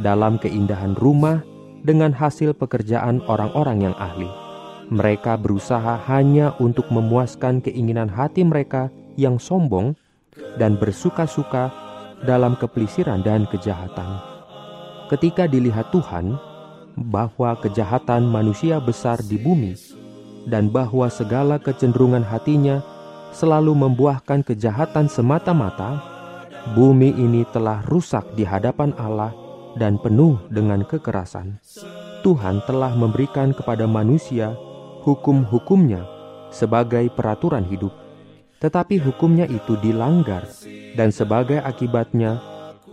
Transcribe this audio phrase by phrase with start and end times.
[0.00, 1.44] dalam keindahan rumah
[1.84, 4.49] dengan hasil pekerjaan orang-orang yang ahli.
[4.90, 9.94] Mereka berusaha hanya untuk memuaskan keinginan hati mereka yang sombong
[10.58, 11.70] dan bersuka-suka
[12.26, 14.18] dalam kepelisiran dan kejahatan.
[15.06, 16.34] Ketika dilihat Tuhan
[16.98, 19.78] bahwa kejahatan manusia besar di bumi
[20.50, 22.82] dan bahwa segala kecenderungan hatinya
[23.30, 26.02] selalu membuahkan kejahatan semata-mata,
[26.74, 29.30] bumi ini telah rusak di hadapan Allah
[29.78, 31.62] dan penuh dengan kekerasan.
[32.26, 34.52] Tuhan telah memberikan kepada manusia
[35.00, 36.04] hukum-hukumnya
[36.52, 37.94] sebagai peraturan hidup,
[38.60, 40.44] tetapi hukumnya itu dilanggar,
[40.98, 42.42] dan sebagai akibatnya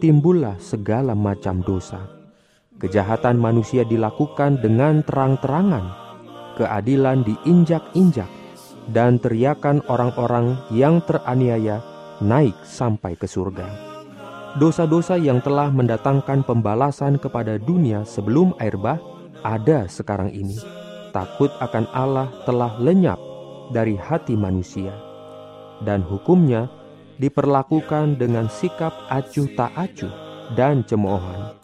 [0.00, 2.00] timbullah segala macam dosa.
[2.80, 5.84] Kejahatan manusia dilakukan dengan terang-terangan,
[6.56, 8.30] keadilan diinjak-injak,
[8.88, 11.84] dan teriakan orang-orang yang teraniaya
[12.24, 13.68] naik sampai ke surga.
[14.56, 18.98] Dosa-dosa yang telah mendatangkan pembalasan kepada dunia sebelum air bah
[19.46, 20.58] ada sekarang ini
[21.10, 23.18] takut akan Allah telah lenyap
[23.70, 24.90] dari hati manusia,
[25.86, 26.66] dan hukumnya
[27.20, 30.10] diperlakukan dengan sikap acuh tak acuh
[30.58, 31.54] dan cemoohan.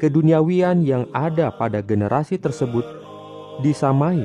[0.00, 2.84] Keduniawian yang ada pada generasi tersebut
[3.60, 4.24] disamai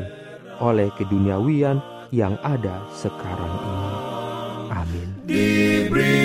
[0.63, 1.83] oleh keduniawian
[2.15, 3.89] yang ada sekarang ini.
[4.71, 5.09] Amin.
[5.27, 6.24] Diberikannya